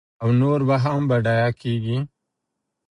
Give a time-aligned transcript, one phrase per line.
[0.21, 1.97] او نور به هم بډایه کېږي.